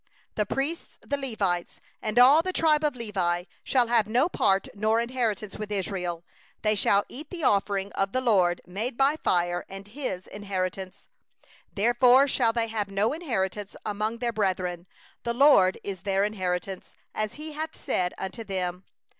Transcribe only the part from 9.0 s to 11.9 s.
fire, and His inheritance. 2And